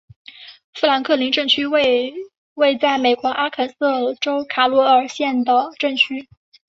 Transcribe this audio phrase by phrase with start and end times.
[0.73, 2.11] 富兰克林镇区为
[2.55, 6.27] 位在美国阿肯色州卡洛尔县的镇区。